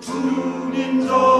주님 0.00 1.06
저 1.06 1.31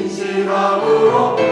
진실함으로 0.00 1.49